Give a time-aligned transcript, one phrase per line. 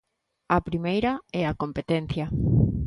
[0.55, 2.25] A primeira é a competencia.